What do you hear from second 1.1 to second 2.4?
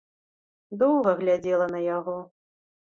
глядзела на яго.